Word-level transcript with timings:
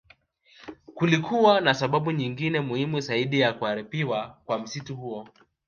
Kulikuwa 0.95 1.61
na 1.61 1.73
sababu 1.73 2.11
nyingine 2.11 2.59
muhimu 2.59 2.99
zaidi 2.99 3.39
za 3.39 3.53
kuharibiwa 3.53 4.37
kwa 4.45 4.59
msitu 4.59 4.95
huo 4.95 5.29